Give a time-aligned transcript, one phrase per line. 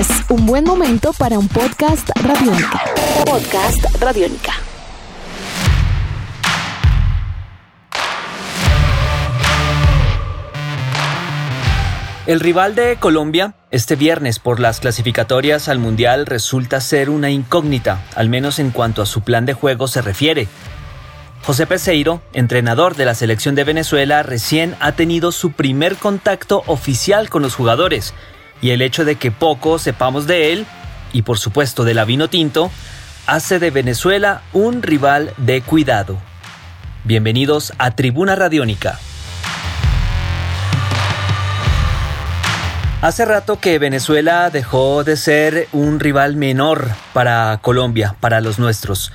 [0.00, 2.80] Es un buen momento para un podcast radiónica.
[3.26, 4.54] Podcast radiónica.
[12.26, 18.02] El rival de Colombia este viernes por las clasificatorias al Mundial resulta ser una incógnita,
[18.14, 20.48] al menos en cuanto a su plan de juego se refiere.
[21.42, 27.28] José Peseiro, entrenador de la selección de Venezuela, recién ha tenido su primer contacto oficial
[27.28, 28.14] con los jugadores,
[28.62, 30.66] y el hecho de que poco sepamos de él,
[31.12, 32.70] y por supuesto de la vino tinto,
[33.26, 36.18] hace de Venezuela un rival de cuidado.
[37.04, 38.98] Bienvenidos a Tribuna Radiónica.
[43.02, 49.10] Hace rato que Venezuela dejó de ser un rival menor para Colombia, para los nuestros.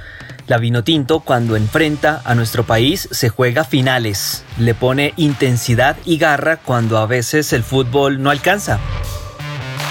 [0.48, 6.58] La Vinotinto cuando enfrenta a nuestro país se juega finales, le pone intensidad y garra
[6.58, 8.80] cuando a veces el fútbol no alcanza.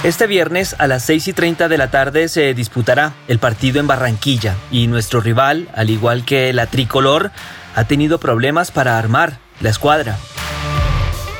[0.04, 3.86] Este viernes a las 6 y 30 de la tarde se disputará el partido en
[3.86, 7.30] Barranquilla y nuestro rival, al igual que la tricolor,
[7.74, 10.18] ha tenido problemas para armar la escuadra.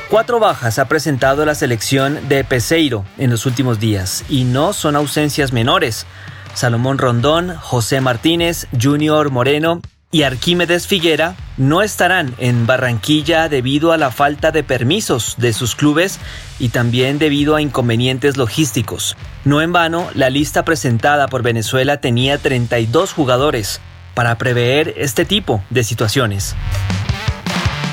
[0.09, 4.95] Cuatro bajas ha presentado la selección de Peseiro en los últimos días y no son
[4.95, 6.07] ausencias menores.
[6.55, 9.79] Salomón Rondón, José Martínez, Junior Moreno
[10.15, 15.75] y Arquímedes Figuera no estarán en Barranquilla debido a la falta de permisos de sus
[15.75, 16.21] clubes
[16.57, 19.17] y también debido a inconvenientes logísticos.
[19.43, 23.81] No en vano, la lista presentada por Venezuela tenía 32 jugadores
[24.13, 26.55] para prever este tipo de situaciones.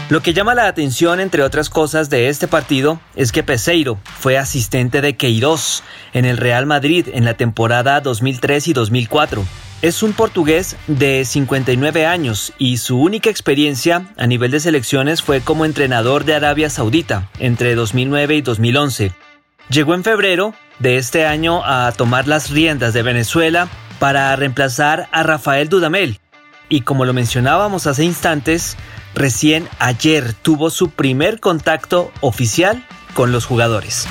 [0.09, 4.39] Lo que llama la atención, entre otras cosas, de este partido es que Peseiro fue
[4.39, 9.45] asistente de Queiroz en el Real Madrid en la temporada 2003 y 2004.
[9.83, 15.41] Es un portugués de 59 años y su única experiencia a nivel de selecciones fue
[15.41, 19.13] como entrenador de Arabia Saudita entre 2009 y 2011.
[19.71, 25.25] Llegó en febrero de este año a tomar las riendas de Venezuela para reemplazar a
[25.25, 26.21] Rafael Dudamel.
[26.69, 28.77] Y como lo mencionábamos hace instantes,
[29.17, 34.07] recién ayer tuvo su primer contacto oficial con los jugadores.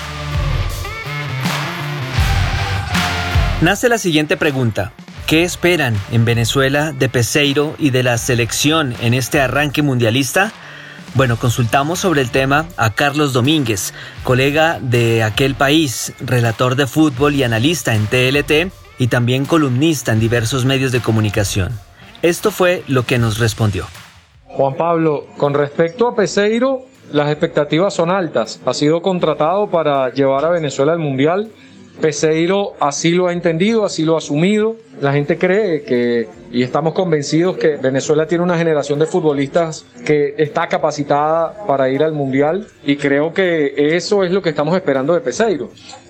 [3.62, 4.92] Nace la siguiente pregunta.
[5.32, 10.52] ¿Qué esperan en Venezuela de Peseiro y de la selección en este arranque mundialista?
[11.16, 13.94] Bueno, consultamos sobre el tema a Carlos Domínguez,
[14.26, 20.20] colega de aquel país, relator de fútbol y analista en TLT y también columnista en
[20.20, 21.72] diversos medios de comunicación.
[22.22, 23.86] Esto fue lo que nos respondió.
[24.48, 26.82] Juan Pablo, con respecto a Peseiro,
[27.14, 28.60] las expectativas son altas.
[28.66, 31.50] Ha sido contratado para llevar a Venezuela al Mundial.
[32.02, 34.76] Peseiro así lo ha entendido, así lo ha asumido.
[35.00, 40.36] La gente cree que, y estamos convencidos que Venezuela tiene una generación de futbolistas que
[40.38, 45.14] está capacitada para ir al Mundial y creo que eso es lo que estamos esperando
[45.14, 45.70] de Peseiro.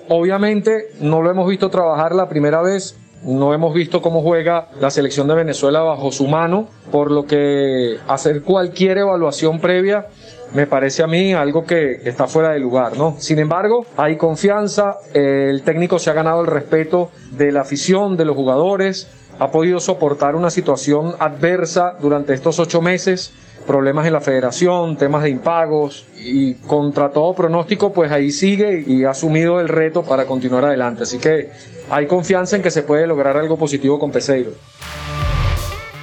[0.10, 4.90] Obviamente no lo hemos visto trabajar la primera vez, no hemos visto cómo juega la
[4.90, 10.08] selección de Venezuela bajo su mano, por lo que hacer cualquier evaluación previa
[10.54, 13.16] me parece a mí algo que está fuera de lugar, ¿no?
[13.20, 18.26] Sin embargo, hay confianza, el técnico se ha ganado el respeto de la afición, de
[18.26, 19.08] los jugadores,
[19.40, 23.34] ha podido soportar una situación adversa durante estos ocho meses,
[23.66, 29.06] problemas en la federación, temas de impagos y contra todo pronóstico, pues ahí sigue y
[29.06, 31.04] ha asumido el reto para continuar adelante.
[31.04, 31.50] Así que
[31.90, 34.52] hay confianza en que se puede lograr algo positivo con Peseiro.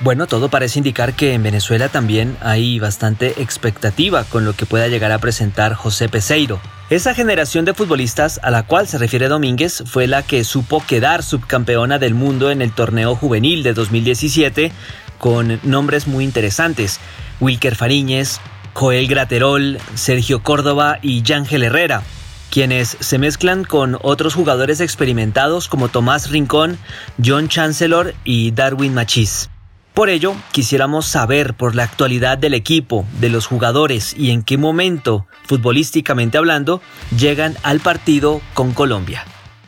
[0.00, 4.86] Bueno, todo parece indicar que en Venezuela también hay bastante expectativa con lo que pueda
[4.86, 6.60] llegar a presentar José Peseiro.
[6.88, 11.24] Esa generación de futbolistas a la cual se refiere Domínguez fue la que supo quedar
[11.24, 14.70] subcampeona del mundo en el torneo juvenil de 2017
[15.18, 17.00] con nombres muy interesantes.
[17.40, 18.40] Wilker Fariñez,
[18.74, 22.04] Joel Graterol, Sergio Córdoba y Yángel Herrera,
[22.52, 26.78] quienes se mezclan con otros jugadores experimentados como Tomás Rincón,
[27.22, 29.50] John Chancellor y Darwin Machís.
[29.98, 34.56] Por ello, quisiéramos saber por la actualidad del equipo, de los jugadores y en qué
[34.56, 36.80] momento, futbolísticamente hablando,
[37.18, 39.24] llegan al partido con Colombia.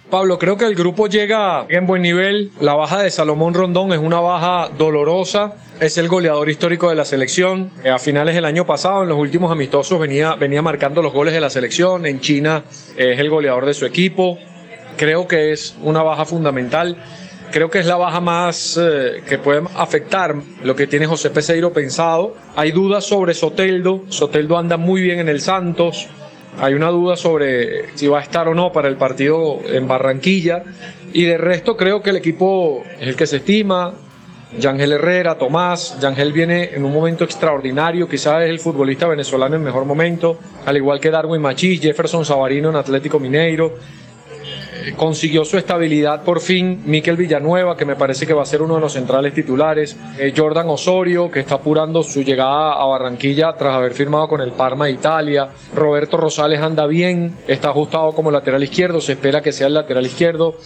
[0.08, 2.52] Pablo, creo que el grupo llega en buen nivel.
[2.60, 5.54] La baja de Salomón Rondón es una baja dolorosa.
[5.80, 7.72] Es el goleador histórico de la selección.
[7.92, 11.40] A finales del año pasado, en los últimos amistosos, venía, venía marcando los goles de
[11.40, 12.06] la selección.
[12.06, 12.62] En China
[12.96, 14.38] es el goleador de su equipo.
[15.00, 16.98] Creo que es una baja fundamental
[17.50, 21.72] creo que es la baja más eh, que puede afectar lo que tiene José Peseiro
[21.72, 22.34] pensado.
[22.56, 24.04] Hay dudas sobre Soteldo.
[24.08, 26.08] Soteldo anda muy bien en el Santos.
[26.58, 30.64] Hay una duda sobre si va a estar o no para el partido en Barranquilla.
[31.12, 33.94] Y de resto creo que el equipo es el que se estima.
[34.58, 35.98] Yangel Herrera, Tomás.
[36.00, 38.08] Yangel viene en un momento extraordinario.
[38.08, 40.38] Quizás es el futbolista venezolano en mejor momento.
[40.66, 43.74] Al igual que Darwin Machís, Jefferson Savarino en Atlético Mineiro
[44.96, 48.76] consiguió su estabilidad por fin Miquel Villanueva, que me parece que va a ser uno
[48.76, 53.74] de los centrales titulares, eh, Jordan Osorio, que está apurando su llegada a Barranquilla tras
[53.74, 58.62] haber firmado con el Parma de Italia, Roberto Rosales anda bien, está ajustado como lateral
[58.62, 60.56] izquierdo, se espera que sea el lateral izquierdo.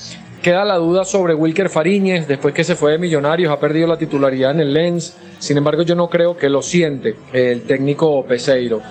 [0.42, 3.96] Queda la duda sobre Wilker Fariñez, después que se fue de Millonarios, ha perdido la
[3.96, 5.16] titularidad en el Lens.
[5.38, 8.82] Sin embargo, yo no creo que lo siente el técnico Peseiro.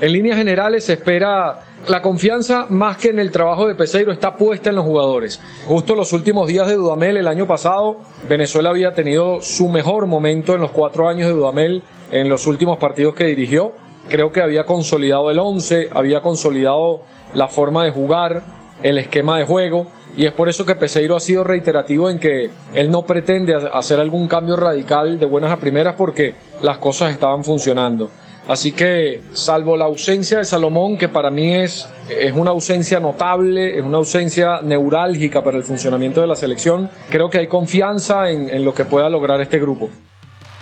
[0.00, 4.36] En líneas generales se espera la confianza más que en el trabajo de Peseiro está
[4.36, 5.40] puesta en los jugadores.
[5.66, 7.96] Justo los últimos días de Dudamel el año pasado,
[8.28, 11.82] Venezuela había tenido su mejor momento en los cuatro años de Dudamel
[12.12, 13.72] en los últimos partidos que dirigió.
[14.08, 17.02] Creo que había consolidado el 11, había consolidado
[17.34, 18.42] la forma de jugar,
[18.82, 19.86] el esquema de juego.
[20.16, 23.98] Y es por eso que Peseiro ha sido reiterativo en que él no pretende hacer
[23.98, 28.10] algún cambio radical de buenas a primeras porque las cosas estaban funcionando.
[28.52, 33.78] Así que, salvo la ausencia de Salomón, que para mí es, es una ausencia notable,
[33.78, 38.50] es una ausencia neurálgica para el funcionamiento de la selección, creo que hay confianza en,
[38.50, 39.88] en lo que pueda lograr este grupo.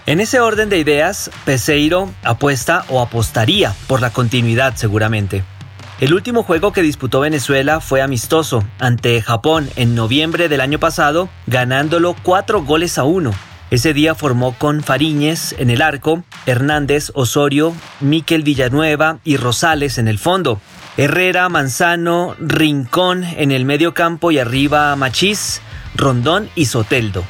[0.06, 5.42] En ese orden de ideas, Peseiro apuesta o apostaría por la continuidad seguramente.
[5.98, 11.28] El último juego que disputó Venezuela fue amistoso ante Japón en noviembre del año pasado,
[11.48, 13.32] ganándolo cuatro goles a uno.
[13.70, 20.08] Ese día formó con Fariñez en el arco, Hernández, Osorio, Miquel Villanueva y Rosales en
[20.08, 20.60] el fondo.
[20.96, 25.62] Herrera, Manzano, Rincón en el medio campo y arriba Machís,
[25.94, 27.24] Rondón y Soteldo.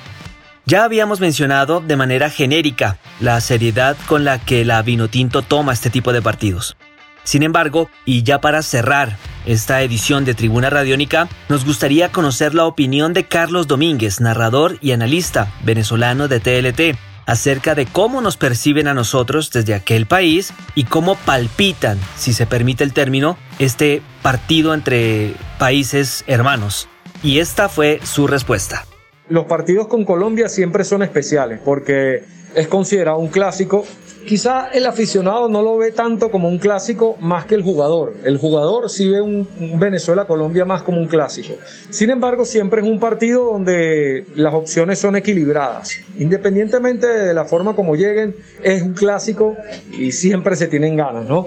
[0.64, 5.90] Ya habíamos mencionado de manera genérica la seriedad con la que la Vinotinto toma este
[5.90, 6.76] tipo de partidos.
[7.24, 12.66] Sin embargo, y ya para cerrar esta edición de Tribuna Radiónica, nos gustaría conocer la
[12.66, 18.88] opinión de Carlos Domínguez, narrador y analista venezolano de TLT, acerca de cómo nos perciben
[18.88, 24.74] a nosotros desde aquel país y cómo palpitan, si se permite el término, este partido
[24.74, 26.88] entre países hermanos.
[27.22, 28.84] Y esta fue su respuesta.
[29.28, 32.24] Los partidos con Colombia siempre son especiales porque
[32.54, 33.84] es considerado un clásico
[34.26, 38.14] Quizá el aficionado no lo ve tanto como un clásico más que el jugador.
[38.24, 41.54] El jugador sí ve un, Venezuela-Colombia más como un clásico.
[41.88, 45.98] Sin embargo, siempre es un partido donde las opciones son equilibradas.
[46.18, 49.56] Independientemente de la forma como lleguen, es un clásico
[49.90, 51.46] y siempre se tienen ganas, ¿no?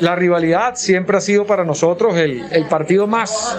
[0.00, 3.56] La rivalidad siempre ha sido para nosotros el, el partido más,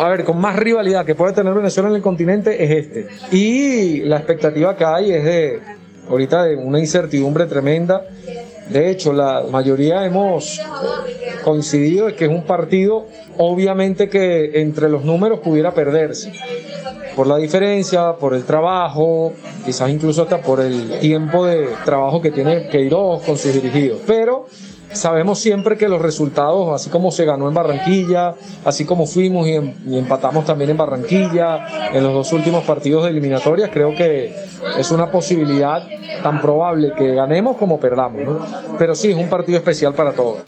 [0.00, 3.08] a ver, con más rivalidad que puede tener Venezuela en el continente es este.
[3.30, 5.73] Y la expectativa que hay es de
[6.08, 8.06] ahorita de una incertidumbre tremenda.
[8.68, 10.60] De hecho, la mayoría hemos
[11.42, 13.06] coincidido en que es un partido,
[13.36, 16.32] obviamente que entre los números pudiera perderse,
[17.14, 19.32] por la diferencia, por el trabajo,
[19.64, 24.00] quizás incluso hasta por el tiempo de trabajo que tiene Queiroz con sus dirigidos.
[24.06, 24.46] Pero
[24.94, 29.54] sabemos siempre que los resultados, así como se ganó en Barranquilla, así como fuimos y,
[29.54, 34.34] em, empatamos también en Barranquilla, en los dos últimos partidos de eliminatorias, creo que
[34.78, 35.86] es una posibilidad
[36.22, 38.22] tan probable que ganemos como perdamos.
[38.78, 40.38] Pero sí, es un partido especial para todos.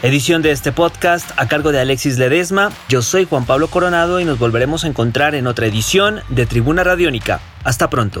[0.00, 2.70] Edición de este podcast a cargo de Alexis Ledesma.
[2.88, 6.84] Yo soy Juan Pablo Coronado y nos volveremos a encontrar en otra edición de Tribuna
[6.84, 7.40] Radiónica.
[7.64, 8.20] Hasta pronto.